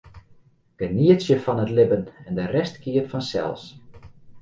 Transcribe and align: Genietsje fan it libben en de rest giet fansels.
Genietsje 0.83 1.37
fan 1.45 1.63
it 1.65 1.73
libben 1.77 2.03
en 2.27 2.33
de 2.39 2.45
rest 2.55 2.75
giet 2.83 3.07
fansels. 3.11 3.63